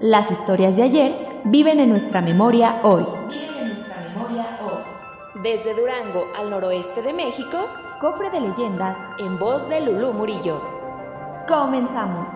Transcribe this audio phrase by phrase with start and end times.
[0.00, 1.12] Las historias de ayer
[1.44, 3.02] viven en nuestra memoria hoy.
[3.30, 5.42] Viven en nuestra memoria hoy.
[5.42, 7.66] Desde Durango al noroeste de México,
[7.98, 10.60] Cofre de leyendas en voz de Lulú Murillo.
[11.48, 12.30] Comenzamos.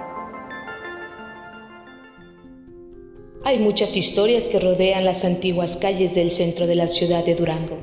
[3.44, 7.76] Hay muchas historias que rodean las antiguas calles del centro de la ciudad de Durango.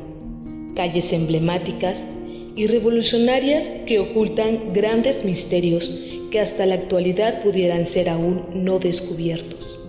[0.76, 2.04] Calles emblemáticas
[2.56, 5.92] y revolucionarias que ocultan grandes misterios
[6.32, 9.80] que hasta la actualidad pudieran ser aún no descubiertos.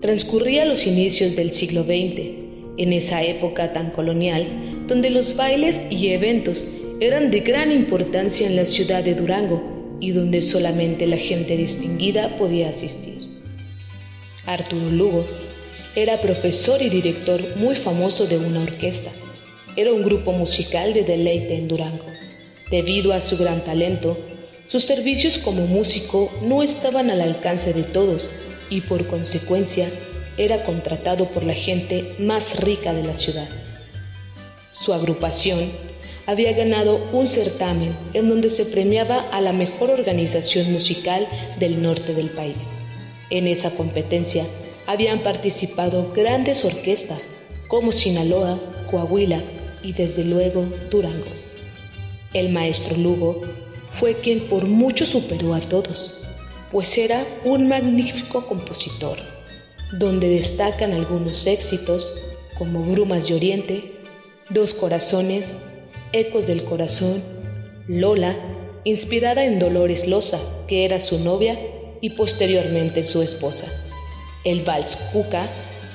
[0.00, 2.20] Transcurría los inicios del siglo XX,
[2.76, 6.64] en esa época tan colonial, donde los bailes y eventos
[7.00, 12.36] eran de gran importancia en la ciudad de Durango y donde solamente la gente distinguida
[12.36, 13.14] podía asistir.
[14.46, 15.24] Arturo Lugo
[15.96, 19.10] era profesor y director muy famoso de una orquesta.
[19.76, 22.04] Era un grupo musical de deleite en Durango.
[22.70, 24.18] Debido a su gran talento,
[24.68, 28.26] sus servicios como músico no estaban al alcance de todos
[28.70, 29.88] y por consecuencia
[30.36, 33.48] era contratado por la gente más rica de la ciudad.
[34.72, 35.70] Su agrupación
[36.26, 42.14] había ganado un certamen en donde se premiaba a la mejor organización musical del norte
[42.14, 42.56] del país.
[43.30, 44.44] En esa competencia
[44.86, 47.28] habían participado grandes orquestas
[47.68, 48.58] como Sinaloa,
[48.90, 49.42] Coahuila
[49.82, 51.24] y desde luego Durango.
[52.32, 53.40] El maestro Lugo
[53.98, 56.12] fue quien por mucho superó a todos,
[56.72, 59.18] pues era un magnífico compositor,
[59.98, 62.12] donde destacan algunos éxitos
[62.58, 63.92] como Brumas de Oriente,
[64.50, 65.56] Dos Corazones,
[66.12, 67.22] Ecos del Corazón,
[67.86, 68.36] Lola,
[68.84, 70.38] inspirada en Dolores Loza,
[70.68, 71.58] que era su novia
[72.00, 73.66] y posteriormente su esposa.
[74.44, 75.46] El Vals Cuca,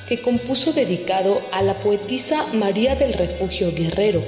[0.07, 4.23] que compuso dedicado a la poetisa María del Refugio Guerrero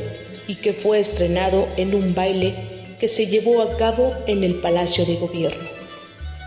[0.48, 2.71] y que fue estrenado en un baile
[3.02, 5.68] que se llevó a cabo en el Palacio de Gobierno.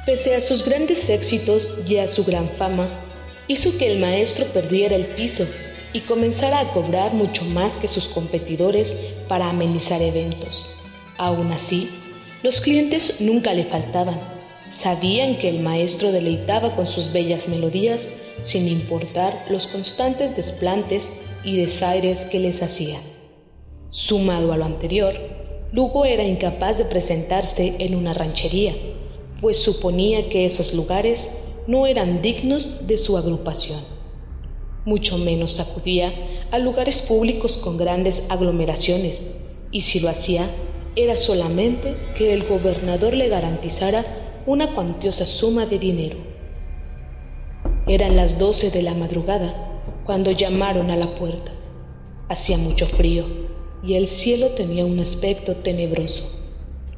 [0.07, 2.87] Pese a sus grandes éxitos y a su gran fama,
[3.49, 5.45] hizo que el maestro perdiera el piso
[5.93, 8.95] y comenzara a cobrar mucho más que sus competidores
[9.27, 10.65] para amenizar eventos.
[11.19, 11.91] Aún así,
[12.45, 14.21] los clientes nunca le faltaban.
[14.71, 18.11] Sabían que el maestro deleitaba con sus bellas melodías
[18.45, 21.11] sin importar los constantes desplantes
[21.43, 23.01] y desaires que les hacía.
[23.91, 25.34] Sumado a lo anterior,
[25.75, 28.77] Lugo era incapaz de presentarse en una ranchería,
[29.41, 33.81] pues suponía que esos lugares no eran dignos de su agrupación.
[34.85, 36.15] Mucho menos acudía
[36.53, 39.25] a lugares públicos con grandes aglomeraciones,
[39.73, 40.49] y si lo hacía,
[40.95, 44.05] era solamente que el gobernador le garantizara
[44.47, 46.19] una cuantiosa suma de dinero.
[47.89, 49.53] Eran las doce de la madrugada
[50.07, 51.51] cuando llamaron a la puerta.
[52.29, 53.54] Hacía mucho frío
[53.87, 56.25] y el cielo tenía un aspecto tenebroso.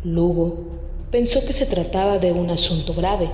[0.05, 0.59] Lugo
[1.11, 3.31] pensó que se trataba de un asunto grave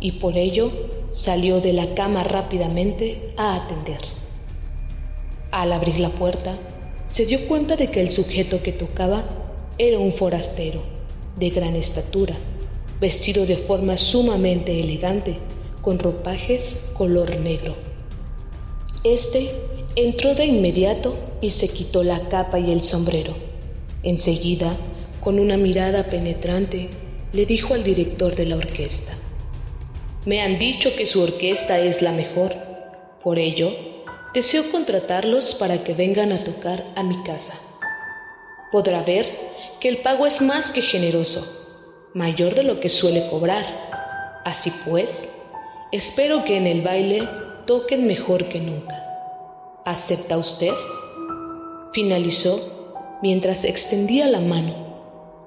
[0.00, 0.72] y por ello
[1.10, 4.00] salió de la cama rápidamente a atender.
[5.52, 6.58] Al abrir la puerta,
[7.06, 9.24] se dio cuenta de que el sujeto que tocaba
[9.78, 10.80] era un forastero,
[11.38, 12.34] de gran estatura,
[13.00, 15.36] vestido de forma sumamente elegante,
[15.80, 17.74] con ropajes color negro.
[19.08, 19.52] Este
[19.94, 23.36] entró de inmediato y se quitó la capa y el sombrero.
[24.02, 24.76] Enseguida,
[25.20, 26.90] con una mirada penetrante,
[27.32, 29.12] le dijo al director de la orquesta,
[30.24, 32.56] Me han dicho que su orquesta es la mejor,
[33.22, 33.70] por ello,
[34.34, 37.54] deseo contratarlos para que vengan a tocar a mi casa.
[38.72, 39.28] Podrá ver
[39.78, 41.46] que el pago es más que generoso,
[42.12, 44.42] mayor de lo que suele cobrar.
[44.44, 45.28] Así pues,
[45.92, 47.28] espero que en el baile
[47.66, 49.02] toquen mejor que nunca.
[49.84, 50.72] ¿Acepta usted?
[51.92, 54.74] Finalizó mientras extendía la mano.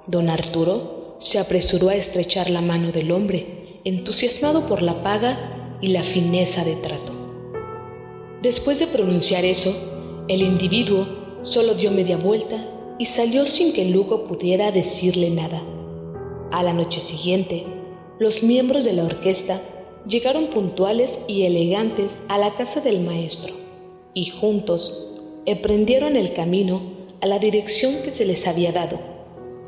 [0.05, 5.87] Don Arturo se apresuró a estrechar la mano del hombre, entusiasmado por la paga y
[5.87, 7.13] la fineza de trato.
[8.41, 9.73] Después de pronunciar eso,
[10.27, 11.07] el individuo
[11.43, 12.65] solo dio media vuelta
[12.97, 15.61] y salió sin que Lugo pudiera decirle nada.
[16.51, 17.65] A la noche siguiente,
[18.19, 19.61] los miembros de la orquesta
[20.07, 23.53] llegaron puntuales y elegantes a la casa del maestro
[24.13, 24.93] y juntos
[25.45, 26.81] emprendieron el camino
[27.21, 28.99] a la dirección que se les había dado.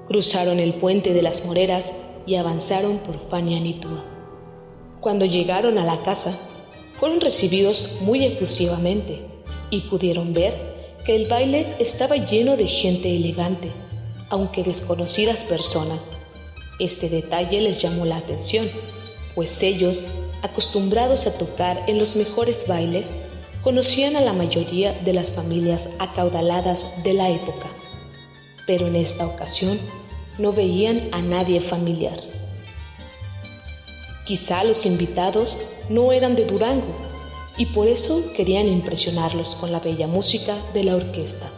[0.08, 1.92] Cruzaron el puente de las Moreras
[2.26, 4.04] y avanzaron por Fanianitúa.
[5.00, 6.38] Cuando llegaron a la casa,
[7.00, 9.20] fueron recibidos muy efusivamente
[9.70, 10.54] y pudieron ver
[11.06, 13.70] que el baile estaba lleno de gente elegante,
[14.30, 16.12] aunque desconocidas personas.
[16.80, 18.70] Este detalle les llamó la atención,
[19.34, 20.04] pues ellos,
[20.42, 23.12] acostumbrados a tocar en los mejores bailes,
[23.64, 27.68] conocían a la mayoría de las familias acaudaladas de la época.
[28.66, 29.80] Pero en esta ocasión
[30.38, 32.20] no veían a nadie familiar.
[34.26, 35.58] Quizá los invitados
[35.90, 36.96] no eran de Durango
[37.58, 41.50] y por eso querían impresionarlos con la bella música de la orquesta.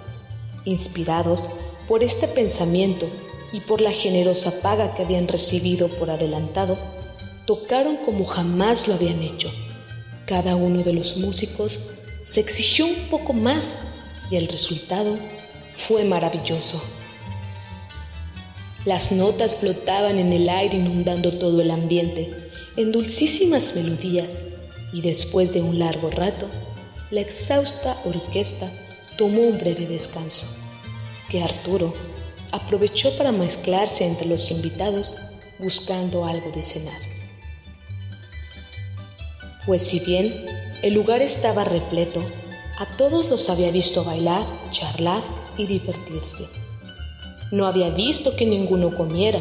[0.66, 1.44] Inspirados
[1.88, 3.06] por este pensamiento
[3.52, 6.78] y por la generosa paga que habían recibido por adelantado,
[7.46, 9.52] tocaron como jamás lo habían hecho.
[10.26, 11.80] Cada uno de los músicos
[12.24, 13.78] se exigió un poco más
[14.32, 15.18] y el resultado
[15.88, 16.82] fue maravilloso.
[18.86, 22.34] Las notas flotaban en el aire inundando todo el ambiente
[22.76, 24.42] en dulcísimas melodías
[24.92, 26.48] y después de un largo rato,
[27.12, 28.70] la exhausta orquesta
[29.18, 30.48] tomó un breve descanso,
[31.30, 31.94] que Arturo
[32.52, 35.16] aprovechó para mezclarse entre los invitados
[35.60, 37.13] buscando algo de cenar.
[39.66, 40.46] Pues si bien
[40.82, 42.22] el lugar estaba repleto,
[42.80, 45.22] a todos los había visto bailar, charlar
[45.58, 46.46] y divertirse.
[47.52, 49.40] No había visto que ninguno comiera,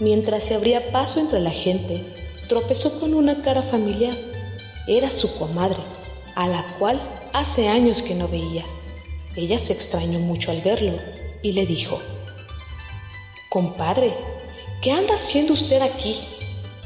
[0.00, 2.02] mientras se abría paso entre la gente
[2.48, 4.14] tropezó con una cara familiar.
[4.86, 5.78] Era su comadre,
[6.34, 7.00] a la cual
[7.32, 8.64] hace años que no veía.
[9.36, 10.92] Ella se extrañó mucho al verlo
[11.42, 11.98] y le dijo,
[13.48, 14.12] Compadre,
[14.82, 16.20] ¿qué anda haciendo usted aquí?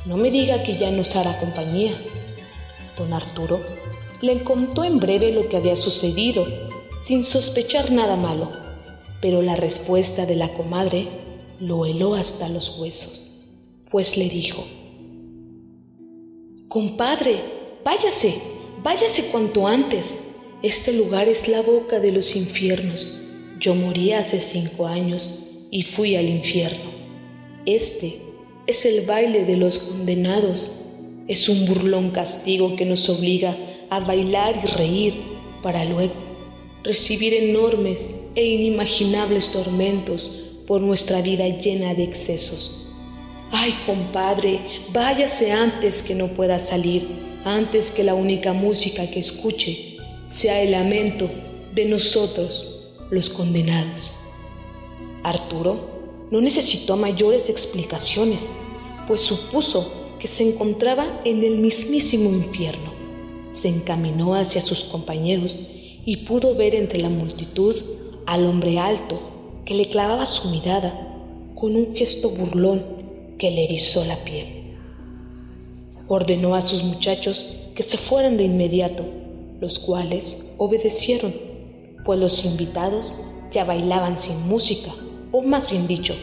[0.04, 1.92] No me diga que ya nos hará compañía.
[2.96, 3.60] Don Arturo
[4.22, 6.46] le contó en breve lo que había sucedido,
[7.00, 8.50] sin sospechar nada malo,
[9.20, 11.08] pero la respuesta de la comadre
[11.60, 13.26] lo heló hasta los huesos,
[13.90, 14.64] pues le dijo,
[16.68, 17.40] Compadre,
[17.84, 18.34] váyase,
[18.82, 20.34] váyase cuanto antes.
[20.62, 23.18] Este lugar es la boca de los infiernos.
[23.60, 25.30] Yo morí hace cinco años
[25.70, 26.90] y fui al infierno.
[27.64, 28.20] Este
[28.66, 30.85] es el baile de los condenados.
[31.28, 33.56] Es un burlón castigo que nos obliga
[33.90, 35.14] a bailar y reír
[35.62, 36.14] para luego
[36.84, 40.30] recibir enormes e inimaginables tormentos
[40.68, 42.92] por nuestra vida llena de excesos.
[43.50, 44.60] Ay, compadre,
[44.92, 47.08] váyase antes que no pueda salir,
[47.44, 49.96] antes que la única música que escuche
[50.28, 51.28] sea el lamento
[51.74, 54.12] de nosotros, los condenados.
[55.24, 55.90] Arturo
[56.30, 58.50] no necesitó mayores explicaciones,
[59.08, 62.92] pues supuso que se encontraba en el mismísimo infierno.
[63.52, 65.58] Se encaminó hacia sus compañeros
[66.04, 67.74] y pudo ver entre la multitud
[68.26, 69.18] al hombre alto
[69.64, 71.16] que le clavaba su mirada
[71.54, 72.84] con un gesto burlón
[73.38, 74.74] que le erizó la piel.
[76.08, 79.04] Ordenó a sus muchachos que se fueran de inmediato,
[79.60, 81.34] los cuales obedecieron,
[82.04, 83.14] pues los invitados
[83.50, 84.94] ya bailaban sin música,
[85.32, 86.14] o más bien dicho,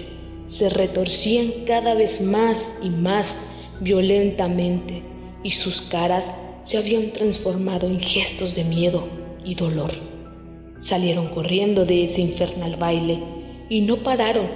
[0.46, 3.38] se retorcían cada vez más y más
[3.84, 5.04] violentamente
[5.44, 9.08] y sus caras se habían transformado en gestos de miedo
[9.44, 9.92] y dolor.
[10.80, 13.20] Salieron corriendo de ese infernal baile
[13.70, 14.48] y no pararon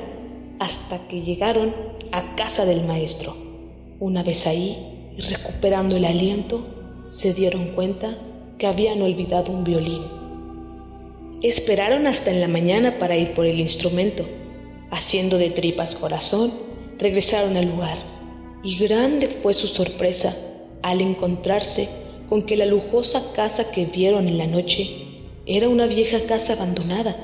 [0.60, 1.76] hasta que llegaron
[2.12, 3.36] a casa del maestro.
[4.00, 6.66] Una vez ahí recuperando el aliento,
[7.10, 8.18] se dieron cuenta
[8.58, 10.04] que habían olvidado un violín.
[11.44, 14.26] Esperaron hasta en la mañana para ir por el instrumento.
[14.90, 16.52] Haciendo de tripas corazón,
[16.98, 18.17] regresaron al lugar
[18.64, 20.36] y grande fue su sorpresa
[20.82, 21.90] al encontrarse
[22.30, 24.90] con que la lujosa casa que vieron en la noche
[25.46, 27.16] era una vieja casa abandonada,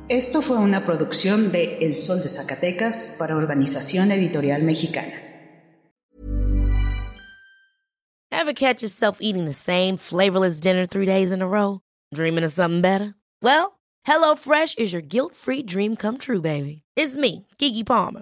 [0.10, 5.24] Esto fue una producción de El Sol de Zacatecas para Organización Editorial Mexicana.
[8.30, 11.82] Ever catch yourself eating the same flavorless dinner three days in a row?
[12.14, 13.16] Dreaming of something better?
[13.42, 16.84] Well, HelloFresh is your guilt-free dream come true, baby.
[16.96, 18.22] It's me, Kiki Palmer.